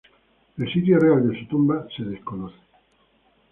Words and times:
El 0.57 0.73
sitio 0.73 0.97
real 0.97 1.29
de 1.29 1.39
su 1.39 1.45
tumba 1.45 1.85
se 1.95 2.01
desconoce. 2.03 2.55